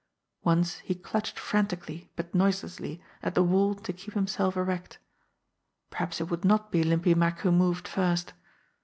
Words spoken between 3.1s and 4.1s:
at the wall to